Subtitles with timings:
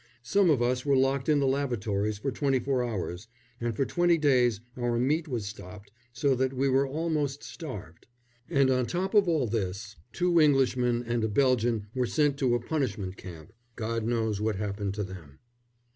[0.23, 3.27] Some of us were locked in the lavatories for twenty four hours,
[3.59, 8.07] and for twenty days our meat was stopped, so that we were almost starved.
[8.49, 12.59] And on top of all this, two Englishmen and a Belgian were sent to a
[12.59, 13.53] punishment camp.
[13.75, 15.37] God knows what happened to them.